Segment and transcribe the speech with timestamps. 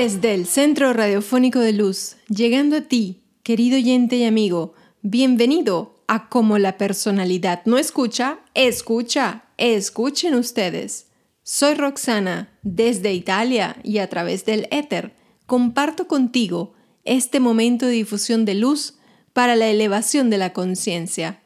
[0.00, 6.28] Desde el Centro Radiofónico de Luz, llegando a ti, querido oyente y amigo, bienvenido a
[6.28, 11.08] Como la personalidad no escucha, escucha, escuchen ustedes.
[11.42, 15.16] Soy Roxana, desde Italia y a través del éter,
[15.46, 18.98] comparto contigo este momento de difusión de luz
[19.32, 21.42] para la elevación de la conciencia.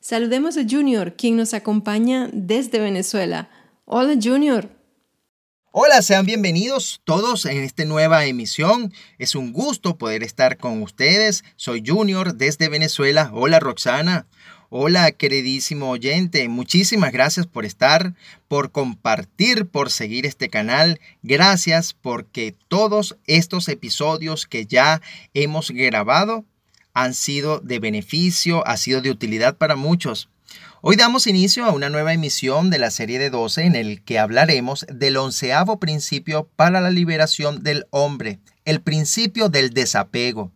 [0.00, 3.48] Saludemos a Junior, quien nos acompaña desde Venezuela.
[3.86, 4.75] Hola Junior.
[5.78, 8.94] Hola, sean bienvenidos todos en esta nueva emisión.
[9.18, 11.44] Es un gusto poder estar con ustedes.
[11.56, 13.30] Soy Junior desde Venezuela.
[13.34, 14.26] Hola Roxana.
[14.70, 18.14] Hola queridísimo oyente, muchísimas gracias por estar,
[18.48, 20.98] por compartir, por seguir este canal.
[21.22, 25.02] Gracias porque todos estos episodios que ya
[25.34, 26.46] hemos grabado
[26.94, 30.30] han sido de beneficio, ha sido de utilidad para muchos.
[30.88, 34.20] Hoy damos inicio a una nueva emisión de la serie de 12 en el que
[34.20, 40.52] hablaremos del onceavo principio para la liberación del hombre, el principio del desapego.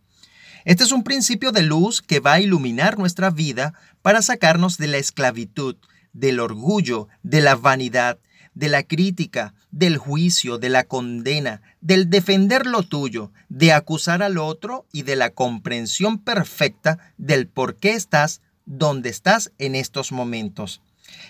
[0.63, 4.87] Este es un principio de luz que va a iluminar nuestra vida para sacarnos de
[4.87, 5.75] la esclavitud,
[6.13, 8.17] del orgullo, de la vanidad,
[8.53, 14.37] de la crítica, del juicio, de la condena, del defender lo tuyo, de acusar al
[14.37, 20.81] otro y de la comprensión perfecta del por qué estás donde estás en estos momentos.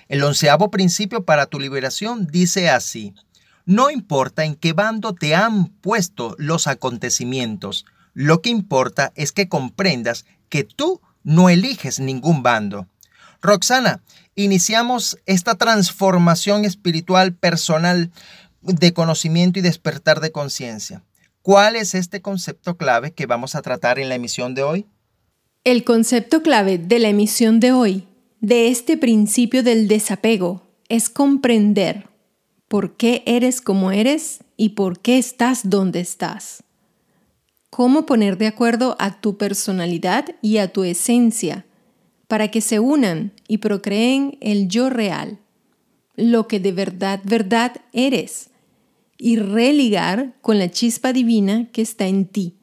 [0.08, 3.14] El onceavo principio para tu liberación dice así,
[3.66, 9.48] no importa en qué bando te han puesto los acontecimientos, lo que importa es que
[9.48, 12.88] comprendas que tú no eliges ningún bando.
[13.42, 14.02] Roxana,
[14.36, 18.12] iniciamos esta transformación espiritual personal
[18.62, 21.04] de conocimiento y despertar de conciencia.
[21.42, 24.86] ¿Cuál es este concepto clave que vamos a tratar en la emisión de hoy?
[25.64, 28.08] El concepto clave de la emisión de hoy,
[28.40, 32.08] de este principio del desapego, es comprender
[32.68, 36.64] por qué eres como eres y por qué estás donde estás.
[37.70, 41.68] Cómo poner de acuerdo a tu personalidad y a tu esencia
[42.28, 45.38] para que se unan y procreen el yo real,
[46.16, 48.50] lo que de verdad, verdad eres,
[49.20, 52.61] y religar con la chispa divina que está en ti.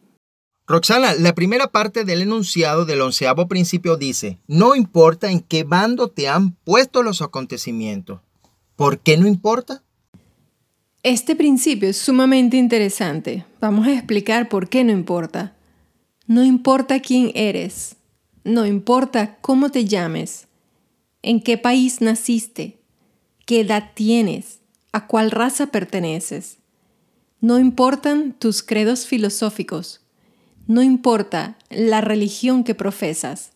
[0.68, 6.08] Roxana, la primera parte del enunciado del onceavo principio dice, no importa en qué bando
[6.08, 8.20] te han puesto los acontecimientos.
[8.76, 9.82] ¿Por qué no importa?
[11.02, 13.46] Este principio es sumamente interesante.
[13.62, 15.56] Vamos a explicar por qué no importa.
[16.26, 17.96] No importa quién eres,
[18.44, 20.48] no importa cómo te llames,
[21.22, 22.82] en qué país naciste,
[23.46, 24.60] qué edad tienes,
[24.92, 26.58] a cuál raza perteneces.
[27.40, 30.02] No importan tus credos filosóficos
[30.68, 33.52] no importa la religión que profesas.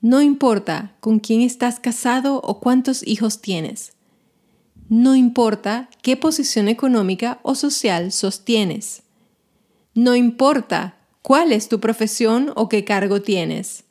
[0.00, 3.94] No importa con quién estás casado o cuántos hijos tienes.
[4.88, 9.02] No importa qué posición económica o social sostienes.
[9.92, 13.82] No importa cuál es tu profesión o qué cargo tienes.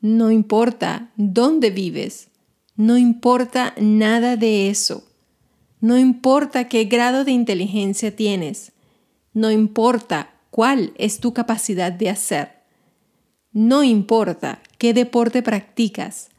[0.00, 2.28] No importa dónde vives.
[2.74, 5.04] No importa nada de eso.
[5.82, 8.72] No importa qué grado de inteligencia tienes.
[9.34, 12.60] No importa cuál es tu capacidad de hacer.
[13.52, 16.30] No importa qué deporte practicas,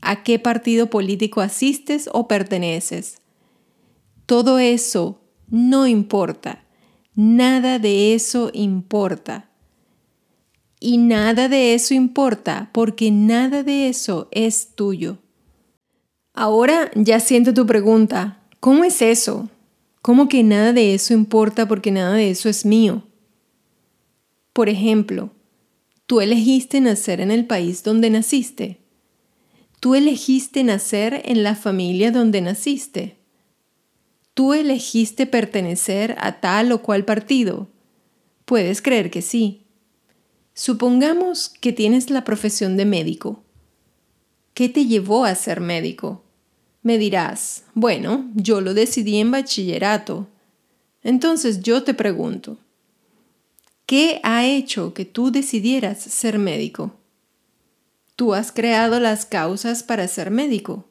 [0.00, 3.20] a qué partido político asistes o perteneces.
[4.26, 6.64] Todo eso no importa.
[7.14, 9.50] Nada de eso importa.
[10.78, 15.18] Y nada de eso importa porque nada de eso es tuyo.
[16.32, 18.40] Ahora ya siento tu pregunta.
[18.60, 19.48] ¿Cómo es eso?
[20.00, 23.02] ¿Cómo que nada de eso importa porque nada de eso es mío?
[24.52, 25.30] Por ejemplo,
[26.06, 28.80] tú elegiste nacer en el país donde naciste.
[29.80, 33.16] Tú elegiste nacer en la familia donde naciste.
[34.34, 37.70] Tú elegiste pertenecer a tal o cual partido.
[38.44, 39.66] Puedes creer que sí.
[40.54, 43.44] Supongamos que tienes la profesión de médico.
[44.52, 46.24] ¿Qué te llevó a ser médico?
[46.82, 50.28] Me dirás, bueno, yo lo decidí en bachillerato.
[51.02, 52.58] Entonces yo te pregunto,
[53.90, 56.94] ¿Qué ha hecho que tú decidieras ser médico?
[58.14, 60.84] Tú has creado las causas para ser médico.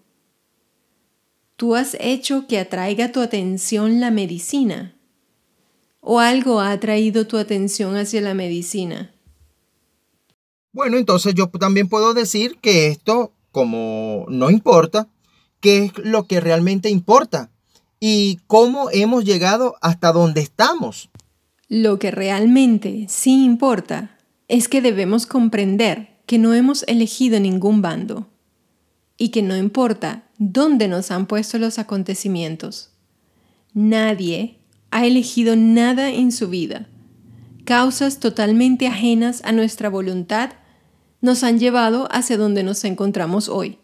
[1.56, 4.98] Tú has hecho que atraiga tu atención la medicina.
[6.01, 9.16] ¿O algo ha atraído tu atención hacia la medicina?
[10.74, 15.07] Bueno, entonces yo también puedo decir que esto, como no importa,
[15.62, 17.50] ¿qué es lo que realmente importa?
[18.02, 21.10] ¿Y cómo hemos llegado hasta donde estamos?
[21.69, 24.18] Lo que realmente sí importa
[24.48, 28.27] es que debemos comprender que no hemos elegido ningún bando
[29.18, 32.89] y que no importa dónde nos han puesto los acontecimientos.
[33.75, 34.57] Nadie
[34.89, 36.88] ha elegido nada en su vida.
[37.66, 40.50] Causas totalmente ajenas a nuestra voluntad
[41.21, 43.77] nos han llevado hacia donde nos encontramos hoy.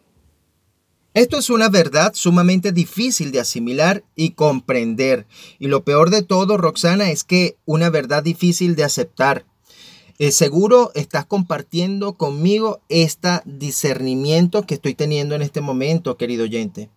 [1.15, 5.25] Esto es una verdad sumamente difícil de asimilar y comprender.
[5.59, 9.45] Y lo peor de todo, Roxana, es que una verdad difícil de aceptar.
[10.19, 16.89] Eh, seguro estás compartiendo conmigo este discernimiento que estoy teniendo en este momento, querido oyente.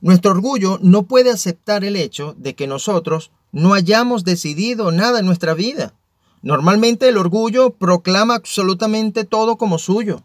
[0.00, 5.26] Nuestro orgullo no puede aceptar el hecho de que nosotros no hayamos decidido nada en
[5.26, 5.94] nuestra vida.
[6.42, 10.22] Normalmente el orgullo proclama absolutamente todo como suyo.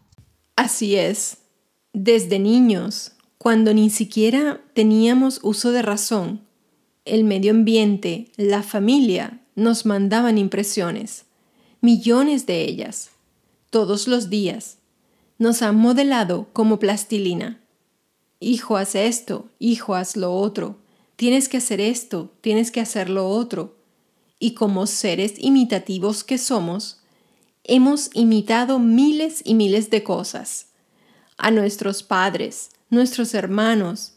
[0.54, 1.38] Así es.
[1.92, 6.42] Desde niños, cuando ni siquiera teníamos uso de razón,
[7.06, 11.24] el medio ambiente, la familia nos mandaban impresiones,
[11.80, 13.12] millones de ellas,
[13.70, 14.76] todos los días.
[15.38, 17.58] Nos han modelado como plastilina.
[18.40, 20.76] Hijo, haz esto, hijo, haz lo otro,
[21.16, 23.74] tienes que hacer esto, tienes que hacer lo otro.
[24.38, 27.00] Y como seres imitativos que somos,
[27.64, 30.66] hemos imitado miles y miles de cosas.
[31.38, 34.14] A nuestros padres, nuestros hermanos,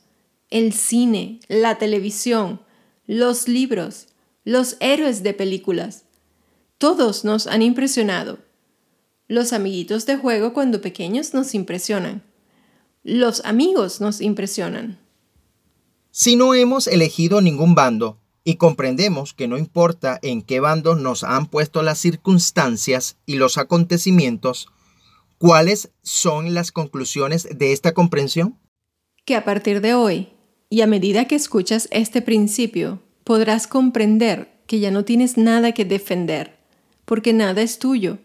[0.49, 2.61] el cine, la televisión,
[3.05, 4.07] los libros,
[4.43, 6.03] los héroes de películas.
[6.77, 8.39] Todos nos han impresionado.
[9.27, 12.23] Los amiguitos de juego cuando pequeños nos impresionan.
[13.03, 14.99] Los amigos nos impresionan.
[16.11, 21.23] Si no hemos elegido ningún bando y comprendemos que no importa en qué bando nos
[21.23, 24.67] han puesto las circunstancias y los acontecimientos,
[25.37, 28.59] ¿cuáles son las conclusiones de esta comprensión?
[29.25, 30.29] Que a partir de hoy
[30.69, 35.85] y a medida que escuchas este principio, podrás comprender que ya no tienes nada que
[35.85, 36.57] defender,
[37.05, 38.17] porque nada es tuyo.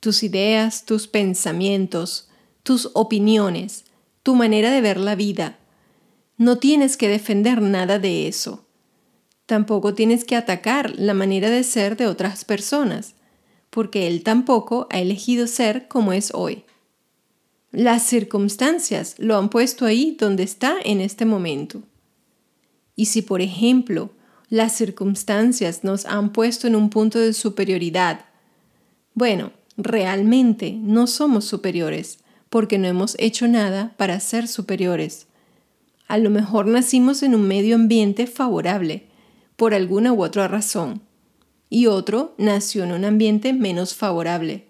[0.00, 2.28] Tus ideas, tus pensamientos,
[2.62, 3.84] tus opiniones,
[4.22, 5.58] tu manera de ver la vida.
[6.36, 8.66] No tienes que defender nada de eso.
[9.46, 13.14] Tampoco tienes que atacar la manera de ser de otras personas,
[13.70, 16.64] porque él tampoco ha elegido ser como es hoy.
[17.72, 21.82] Las circunstancias lo han puesto ahí donde está en este momento.
[22.94, 24.10] Y si, por ejemplo,
[24.48, 28.26] las circunstancias nos han puesto en un punto de superioridad,
[29.14, 32.18] bueno, realmente no somos superiores
[32.48, 35.26] porque no hemos hecho nada para ser superiores.
[36.08, 39.08] A lo mejor nacimos en un medio ambiente favorable,
[39.56, 41.02] por alguna u otra razón,
[41.68, 44.68] y otro nació en un ambiente menos favorable.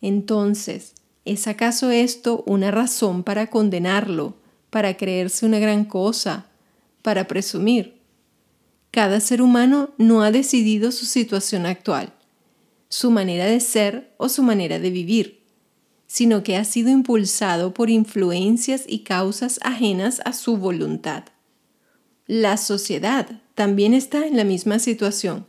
[0.00, 0.94] Entonces,
[1.28, 4.38] ¿Es acaso esto una razón para condenarlo,
[4.70, 6.46] para creerse una gran cosa,
[7.02, 8.00] para presumir?
[8.90, 12.14] Cada ser humano no ha decidido su situación actual,
[12.88, 15.42] su manera de ser o su manera de vivir,
[16.06, 21.24] sino que ha sido impulsado por influencias y causas ajenas a su voluntad.
[22.26, 25.44] La sociedad también está en la misma situación.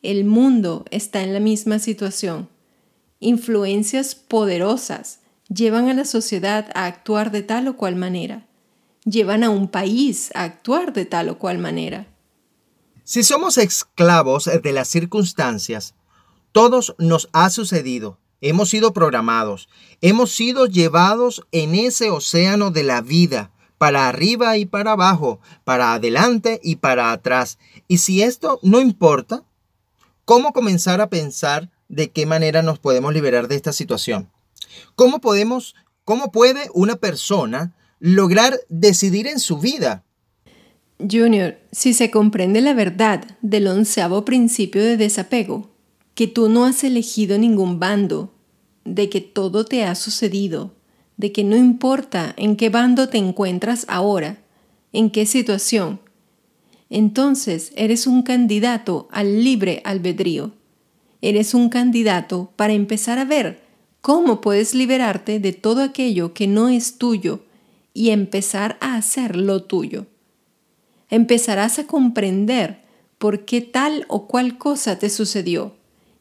[0.00, 2.48] El mundo está en la misma situación
[3.24, 8.46] influencias poderosas llevan a la sociedad a actuar de tal o cual manera,
[9.04, 12.06] llevan a un país a actuar de tal o cual manera.
[13.04, 15.94] Si somos esclavos de las circunstancias,
[16.52, 19.68] todos nos ha sucedido, hemos sido programados,
[20.00, 25.92] hemos sido llevados en ese océano de la vida, para arriba y para abajo, para
[25.92, 27.58] adelante y para atrás.
[27.88, 29.44] Y si esto no importa,
[30.24, 34.30] ¿cómo comenzar a pensar de qué manera nos podemos liberar de esta situación.
[34.94, 35.74] ¿Cómo podemos,
[36.04, 40.04] cómo puede una persona lograr decidir en su vida?
[40.98, 45.70] Junior, si se comprende la verdad del onceavo principio de desapego,
[46.14, 48.32] que tú no has elegido ningún bando,
[48.84, 50.74] de que todo te ha sucedido,
[51.16, 54.42] de que no importa en qué bando te encuentras ahora,
[54.92, 56.00] en qué situación,
[56.90, 60.52] entonces eres un candidato al libre albedrío
[61.24, 63.62] eres un candidato para empezar a ver
[64.02, 67.40] cómo puedes liberarte de todo aquello que no es tuyo
[67.94, 70.04] y empezar a hacer lo tuyo.
[71.08, 72.82] Empezarás a comprender
[73.16, 75.74] por qué tal o cual cosa te sucedió.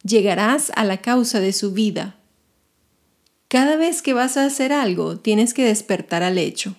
[0.03, 2.15] Llegarás a la causa de su vida.
[3.49, 6.77] Cada vez que vas a hacer algo, tienes que despertar al hecho.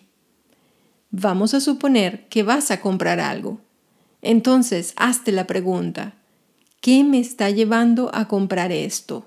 [1.11, 3.61] Vamos a suponer que vas a comprar algo.
[4.23, 6.15] Entonces, hazte la pregunta,
[6.85, 9.27] ¿Qué me está llevando a comprar esto?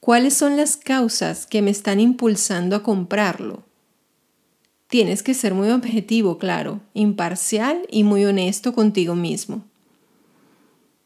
[0.00, 3.62] ¿Cuáles son las causas que me están impulsando a comprarlo?
[4.88, 9.66] Tienes que ser muy objetivo, claro, imparcial y muy honesto contigo mismo.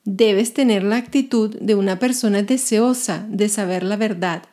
[0.04, 4.44] Debes tener la actitud de una persona deseosa de saber la verdad,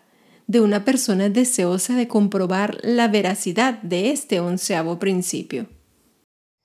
[0.47, 5.69] de una persona deseosa de comprobar la veracidad de este onceavo principio.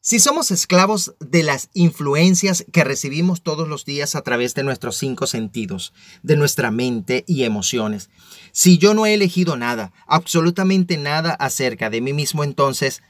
[0.06, 4.98] Si somos esclavos de las influencias que recibimos todos los días a través de nuestros
[4.98, 8.10] cinco sentidos, de nuestra mente y emociones,
[8.52, 13.02] si yo no he elegido nada, absolutamente nada acerca de mí mismo, entonces,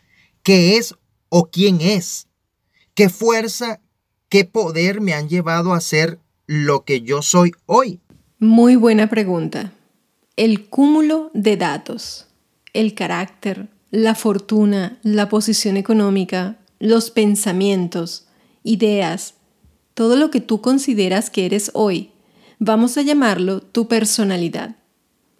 [0.44, 0.94] ¿qué es
[1.30, 2.28] o quién es?
[2.94, 3.80] ¿Qué fuerza,
[4.28, 8.02] qué poder me han llevado a ser lo que yo soy hoy?
[8.38, 9.72] Muy buena pregunta.
[10.36, 12.28] El cúmulo de datos,
[12.72, 18.26] el carácter, la fortuna, la posición económica, los pensamientos,
[18.62, 19.34] ideas,
[19.94, 22.10] todo lo que tú consideras que eres hoy,
[22.58, 24.76] vamos a llamarlo tu personalidad,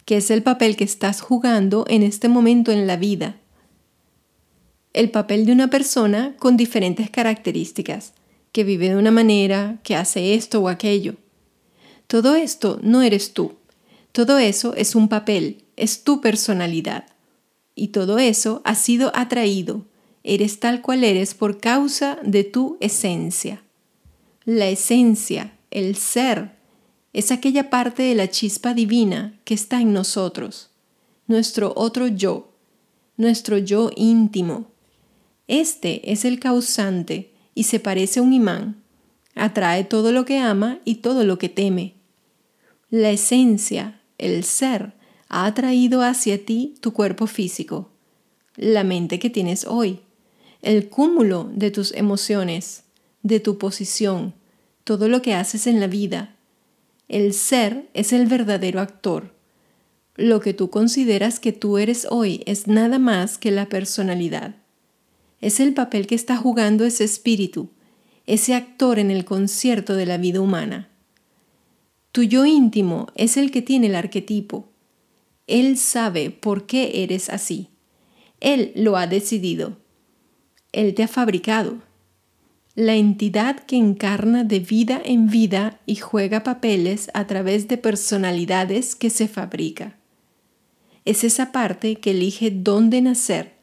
[0.04, 3.36] que es el papel que estás jugando en este momento en la vida.
[4.92, 8.12] El papel de una persona con diferentes características,
[8.52, 11.16] que vive de una manera, que hace esto o aquello.
[12.06, 13.54] Todo esto no eres tú.
[14.12, 17.06] Todo eso es un papel, es tu personalidad.
[17.74, 19.84] Y todo eso ha sido atraído,
[20.24, 23.62] Eres tal cual eres por causa de tu esencia.
[24.46, 26.56] La esencia, el ser,
[27.12, 30.70] es aquella parte de la chispa divina que está en nosotros,
[31.26, 32.52] nuestro otro yo,
[33.18, 34.66] nuestro yo íntimo.
[35.46, 38.82] Este es el causante y se parece a un imán.
[39.34, 41.94] Atrae todo lo que ama y todo lo que teme.
[42.88, 44.94] La esencia, el ser,
[45.28, 47.90] ha atraído hacia ti tu cuerpo físico,
[48.56, 50.00] la mente que tienes hoy,
[50.64, 52.84] el cúmulo de tus emociones,
[53.22, 54.34] de tu posición,
[54.84, 56.36] todo lo que haces en la vida.
[57.08, 59.34] El ser es el verdadero actor.
[60.16, 64.56] Lo que tú consideras que tú eres hoy es nada más que la personalidad.
[65.40, 67.68] Es el papel que está jugando ese espíritu,
[68.26, 70.88] ese actor en el concierto de la vida humana.
[72.12, 74.68] Tu yo íntimo es el que tiene el arquetipo.
[75.46, 77.68] Él sabe por qué eres así.
[78.40, 79.83] Él lo ha decidido.
[80.74, 81.76] Él te ha fabricado.
[82.74, 88.96] La entidad que encarna de vida en vida y juega papeles a través de personalidades
[88.96, 89.96] que se fabrica.
[91.04, 93.54] Es esa parte que elige dónde nacer,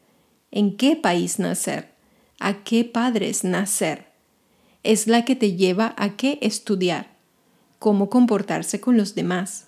[0.51, 1.89] en qué país nacer,
[2.39, 4.07] a qué padres nacer.
[4.83, 7.11] Es la que te lleva a qué estudiar,
[7.77, 9.65] cómo comportarse con los demás.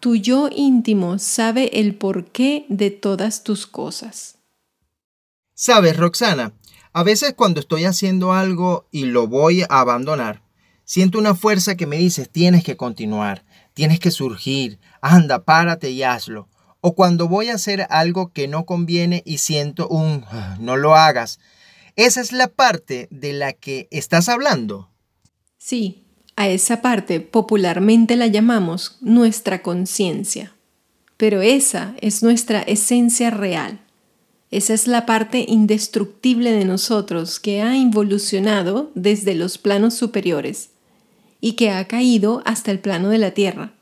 [0.00, 4.35] Tu yo íntimo sabe el porqué de todas tus cosas.
[5.58, 6.52] Sabes, Roxana,
[6.92, 10.42] a veces cuando estoy haciendo algo y lo voy a abandonar,
[10.84, 16.02] siento una fuerza que me dice, tienes que continuar, tienes que surgir, anda, párate y
[16.02, 16.46] hazlo.
[16.82, 20.94] O cuando voy a hacer algo que no conviene y siento un, ah, no lo
[20.94, 21.40] hagas.
[21.96, 24.90] Esa es la parte de la que estás hablando.
[25.56, 26.04] Sí,
[26.36, 30.52] a esa parte popularmente la llamamos nuestra conciencia.
[31.16, 33.85] Pero esa es nuestra esencia real.
[34.50, 40.70] Esa es la parte indestructible de nosotros que ha involucionado desde los planos superiores
[41.40, 43.72] y que ha caído hasta el plano de la tierra.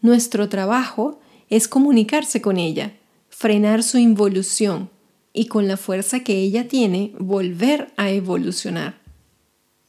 [0.00, 2.94] Nuestro trabajo es comunicarse con ella,
[3.28, 4.90] frenar su involución
[5.32, 9.00] y con la fuerza que ella tiene volver a evolucionar.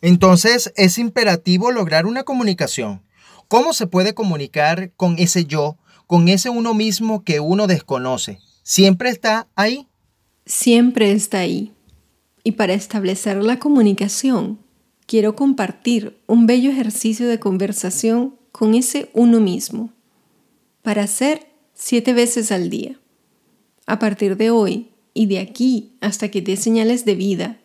[0.02, 3.02] Entonces es imperativo lograr una comunicación.
[3.48, 8.40] ¿Cómo se puede comunicar con ese yo, con ese uno mismo que uno desconoce?
[8.62, 9.87] ¿Siempre está ahí?
[10.48, 11.74] Siempre está ahí.
[12.44, 14.60] Y para establecer la comunicación,
[15.06, 19.92] quiero compartir un bello ejercicio de conversación con ese uno mismo,
[20.82, 22.98] para hacer siete veces al día.
[23.86, 27.60] A partir de hoy y de aquí hasta que des señales de vida,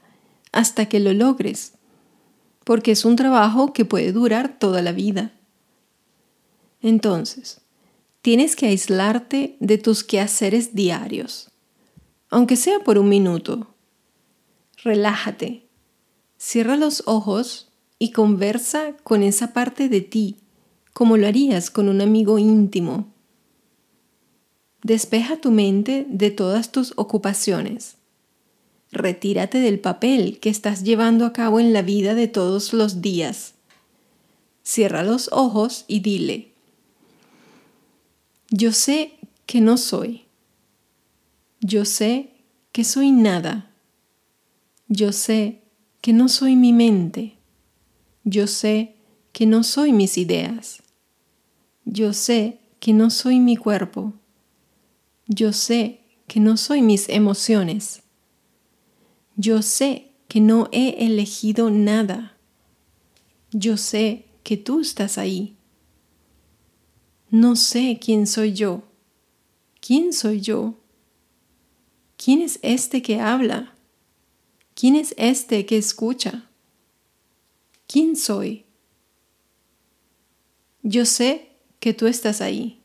[0.51, 1.75] hasta que lo logres,
[2.65, 5.33] porque es un trabajo que puede durar toda la vida.
[6.81, 7.61] Entonces,
[8.23, 11.52] tienes que aislarte de tus quehaceres diarios
[12.33, 13.69] aunque sea por un minuto.
[14.83, 15.69] Relájate,
[16.39, 20.39] cierra los ojos y conversa con esa parte de ti
[20.95, 23.13] como lo harías con un amigo íntimo.
[24.83, 27.97] Despeja tu mente de todas tus ocupaciones.
[28.91, 33.55] Retírate del papel que estás llevando a cabo en la vida de todos los días.
[34.63, 36.53] Cierra los ojos y dile,
[38.49, 40.25] yo sé que no soy.
[41.65, 42.33] Yo sé
[42.73, 43.71] que soy nada.
[44.89, 45.63] Yo sé
[46.01, 47.39] que no soy mi mente.
[48.25, 48.97] Yo sé
[49.31, 50.83] que no soy mis ideas.
[51.85, 54.13] Yo sé que no soy mi cuerpo.
[55.29, 58.03] Yo sé que no soy mis emociones.
[59.37, 62.37] Yo sé que no he elegido nada.
[63.53, 65.57] Yo sé que tú estás ahí.
[67.31, 68.83] No sé quién soy yo.
[69.81, 70.82] ¿Quién soy yo?
[72.23, 73.75] ¿Quién es este que habla?
[74.75, 76.49] ¿Quién es este que escucha?
[77.89, 78.65] ¿Quién soy?
[80.85, 81.49] Yo sé
[81.81, 82.81] que tú estás ahí.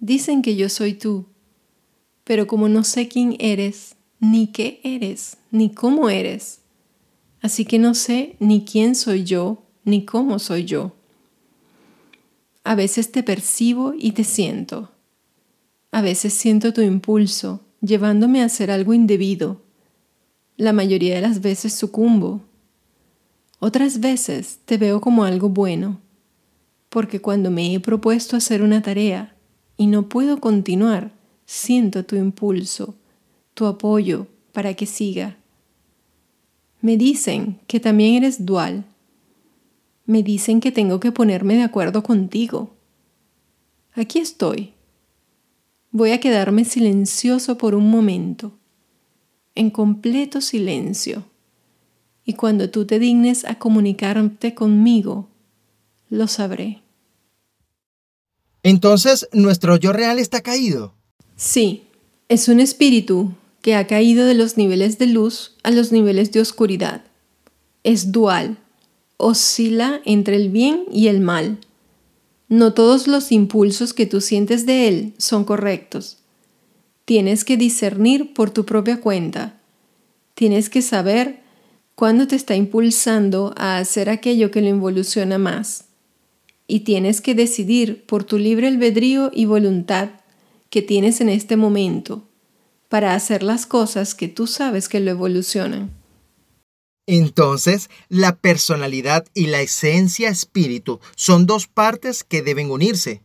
[0.00, 1.26] Dicen que yo soy tú,
[2.24, 6.58] pero como no sé quién eres, ni qué eres, ni cómo eres,
[7.40, 10.96] así que no sé ni quién soy yo, ni cómo soy yo.
[12.64, 14.90] A veces te percibo y te siento.
[15.92, 19.62] A veces siento tu impulso llevándome a hacer algo indebido.
[20.56, 22.40] La mayoría de las veces sucumbo.
[23.60, 26.00] Otras veces te veo como algo bueno,
[26.88, 29.34] porque cuando me he propuesto hacer una tarea
[29.76, 31.12] y no puedo continuar,
[31.44, 32.94] siento tu impulso,
[33.54, 35.36] tu apoyo para que siga.
[36.80, 38.84] Me dicen que también eres dual.
[40.06, 42.70] Me dicen que tengo que ponerme de acuerdo contigo.
[43.94, 44.72] Aquí estoy
[45.90, 48.52] Voy a quedarme silencioso por un momento,
[49.54, 51.24] en completo silencio.
[52.24, 55.28] Y cuando tú te dignes a comunicarte conmigo,
[56.10, 56.82] lo sabré.
[58.62, 60.92] Entonces, ¿nuestro yo real está caído?
[61.36, 61.84] Sí,
[62.28, 66.40] es un espíritu que ha caído de los niveles de luz a los niveles de
[66.40, 67.02] oscuridad.
[67.82, 68.58] Es dual,
[69.16, 71.58] oscila entre el bien y el mal
[72.48, 76.18] no todos los impulsos que tú sientes de él son correctos.
[77.04, 79.60] Tienes que discernir por tu propia cuenta.
[80.34, 81.40] Tienes que saber
[81.94, 85.86] cuándo te está impulsando a hacer aquello que lo involuciona más.
[86.66, 90.10] Y tienes que decidir por tu libre albedrío y voluntad
[90.70, 92.24] que tienes en este momento
[92.88, 95.97] para hacer las cosas que tú sabes que lo evolucionan.
[97.10, 103.22] Entonces, la personalidad y la esencia espíritu son dos partes que deben unirse.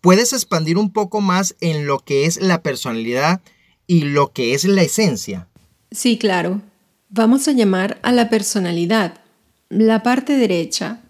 [0.00, 3.42] ¿Puedes expandir un poco más en lo que es la personalidad
[3.86, 5.48] y lo que es la esencia?
[5.90, 6.62] Sí, claro.
[7.10, 9.20] Vamos a llamar a la personalidad
[9.68, 11.02] la parte derecha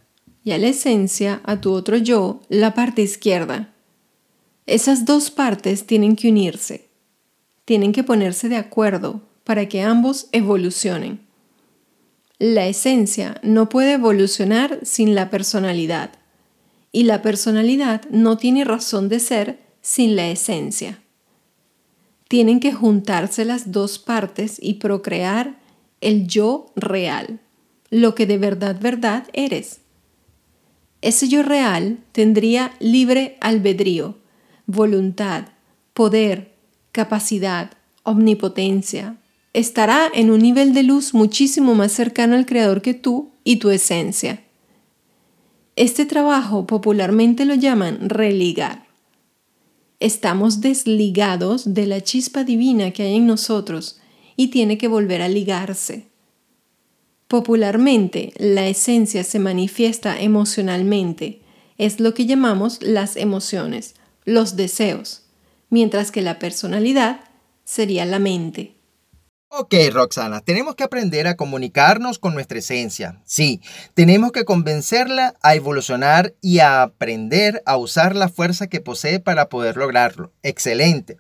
[0.42, 3.72] y a la esencia, a tu otro yo, la parte izquierda.
[4.66, 6.88] Esas dos partes tienen que unirse.
[7.64, 11.25] Tienen que ponerse de acuerdo para que ambos evolucionen.
[12.38, 16.10] La esencia no puede evolucionar sin la personalidad
[16.92, 21.00] y la personalidad no tiene razón de ser sin la esencia.
[22.28, 25.58] Tienen que juntarse las dos partes y procrear
[26.02, 27.40] el yo real,
[27.88, 29.80] lo que de verdad verdad eres.
[31.00, 34.18] Ese yo real tendría libre albedrío,
[34.66, 35.46] voluntad,
[35.94, 36.54] poder,
[36.92, 37.70] capacidad,
[38.02, 39.16] omnipotencia,
[39.56, 43.70] estará en un nivel de luz muchísimo más cercano al Creador que tú y tu
[43.70, 44.44] esencia.
[45.76, 48.84] Este trabajo popularmente lo llaman religar.
[49.98, 53.98] Estamos desligados de la chispa divina que hay en nosotros
[54.36, 56.08] y tiene que volver a ligarse.
[57.26, 61.40] Popularmente, la esencia se manifiesta emocionalmente,
[61.78, 63.94] es lo que llamamos las emociones,
[64.26, 65.22] los deseos,
[65.70, 67.20] mientras que la personalidad
[67.64, 68.75] sería la mente.
[69.48, 73.22] Ok, Roxana, tenemos que aprender a comunicarnos con nuestra esencia.
[73.24, 73.62] Sí,
[73.94, 79.48] tenemos que convencerla a evolucionar y a aprender a usar la fuerza que posee para
[79.48, 80.32] poder lograrlo.
[80.42, 81.16] Excelente.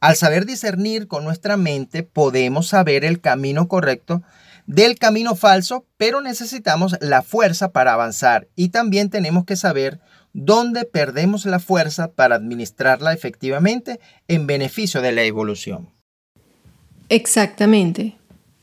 [0.00, 4.22] Al saber discernir con nuestra mente, podemos saber el camino correcto
[4.66, 10.00] del camino falso, pero necesitamos la fuerza para avanzar y también tenemos que saber
[10.34, 15.95] dónde perdemos la fuerza para administrarla efectivamente en beneficio de la evolución.
[17.08, 18.16] Exactamente.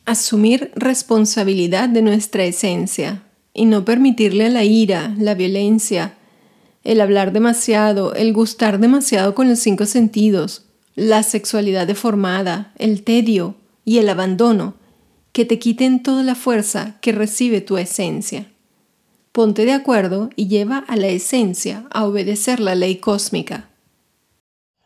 [0.06, 6.16] Asumir responsabilidad de nuestra esencia y no permitirle la ira, la violencia,
[6.84, 13.56] el hablar demasiado, el gustar demasiado con los cinco sentidos, la sexualidad deformada, el tedio
[13.86, 14.76] y el abandono,
[15.32, 18.52] que te quiten toda la fuerza que recibe tu esencia.
[19.32, 23.70] Ponte de acuerdo y lleva a la esencia a obedecer la ley cósmica.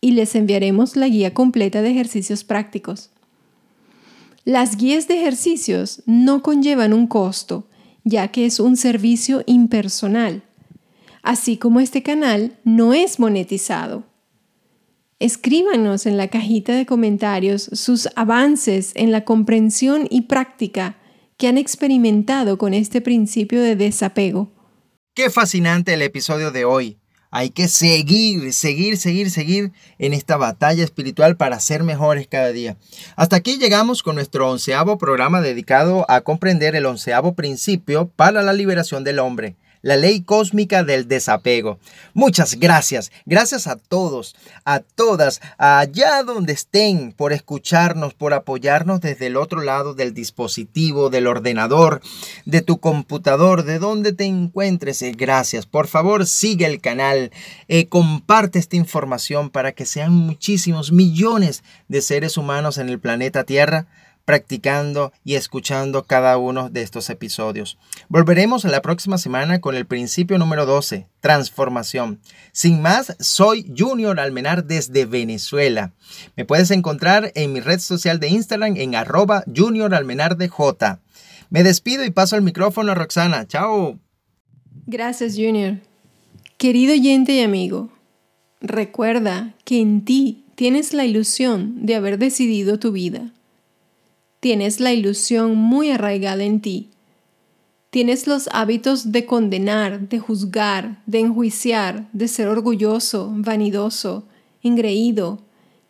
[0.00, 3.10] y les enviaremos la guía completa de ejercicios prácticos.
[4.44, 7.66] Las guías de ejercicios no conllevan un costo,
[8.04, 10.42] ya que es un servicio impersonal,
[11.22, 14.04] así como este canal no es monetizado.
[15.18, 20.98] Escríbanos en la cajita de comentarios sus avances en la comprensión y práctica
[21.38, 24.52] que han experimentado con este principio de desapego.
[25.14, 26.98] Qué fascinante el episodio de hoy.
[27.36, 32.76] Hay que seguir, seguir, seguir, seguir en esta batalla espiritual para ser mejores cada día.
[33.16, 38.52] Hasta aquí llegamos con nuestro onceavo programa dedicado a comprender el onceavo principio para la
[38.52, 41.78] liberación del hombre la ley cósmica del desapego.
[42.14, 43.12] Muchas gracias.
[43.26, 49.60] Gracias a todos, a todas, allá donde estén, por escucharnos, por apoyarnos desde el otro
[49.60, 52.00] lado del dispositivo, del ordenador,
[52.46, 55.02] de tu computador, de donde te encuentres.
[55.02, 55.66] Eh, gracias.
[55.66, 57.30] Por favor, sigue el canal,
[57.68, 63.44] eh, comparte esta información para que sean muchísimos millones de seres humanos en el planeta
[63.44, 63.86] Tierra
[64.24, 67.78] practicando y escuchando cada uno de estos episodios.
[68.08, 72.20] Volveremos la próxima semana con el principio número 12, transformación.
[72.52, 75.92] Sin más, soy Junior Almenar desde Venezuela.
[76.36, 81.00] Me puedes encontrar en mi red social de Instagram en arroba Junior Almenar de J.
[81.50, 83.46] Me despido y paso el micrófono a Roxana.
[83.46, 83.98] Chao.
[84.86, 85.78] Gracias, Junior.
[86.56, 87.90] Querido oyente y amigo,
[88.60, 93.33] recuerda que en ti tienes la ilusión de haber decidido tu vida.
[94.44, 96.90] Tienes la ilusión muy arraigada en ti.
[97.88, 104.28] Tienes los hábitos de condenar, de juzgar, de enjuiciar, de ser orgulloso, vanidoso,
[104.60, 105.40] ingreído,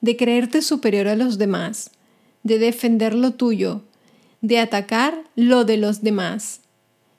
[0.03, 1.91] de creerte superior a los demás,
[2.45, 3.83] de defender lo tuyo,
[4.41, 6.61] de atacar lo de los demás.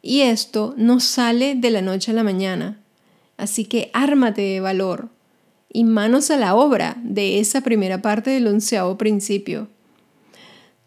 [0.02, 2.80] Y esto no sale de la noche a la mañana.
[3.36, 5.10] Así que ármate de valor
[5.67, 9.67] y manos a la obra de esa primera parte del onceavo principio.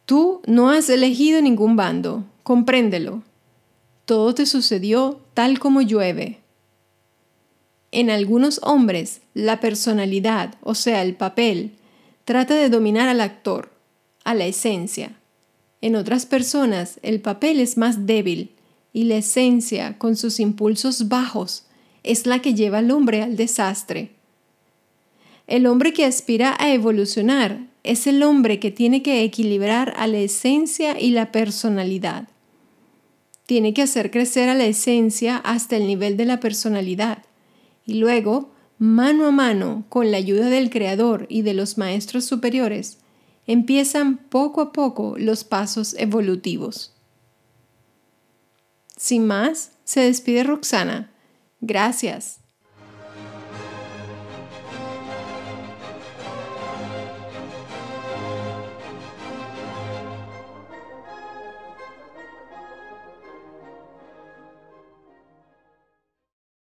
[0.08, 3.22] Tú no has elegido ningún bando, compréndelo.
[4.06, 6.38] Todo te sucedió tal como llueve.
[7.92, 11.72] En algunos hombres, la personalidad, o sea, el papel,
[12.24, 13.70] trata de dominar al actor,
[14.24, 15.20] a la esencia.
[15.82, 18.52] En otras personas, el papel es más débil
[18.94, 21.66] y la esencia, con sus impulsos bajos,
[22.02, 24.12] es la que lleva al hombre al desastre.
[25.46, 30.18] El hombre que aspira a evolucionar es el hombre que tiene que equilibrar a la
[30.18, 32.28] esencia y la personalidad.
[33.46, 37.24] Tiene que hacer crecer a la esencia hasta el nivel de la personalidad
[37.86, 42.98] y luego, mano a mano, con la ayuda del Creador y de los maestros superiores,
[43.46, 46.92] empiezan poco a poco los pasos evolutivos.
[48.98, 51.10] Sin más, se despide Roxana.
[51.62, 52.37] Gracias.